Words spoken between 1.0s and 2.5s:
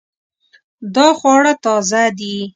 خواړه تازه دي